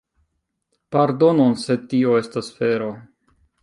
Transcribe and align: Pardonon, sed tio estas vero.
Pardonon, 0.95 1.55
sed 1.67 1.87
tio 1.95 2.19
estas 2.25 2.53
vero. 2.61 2.93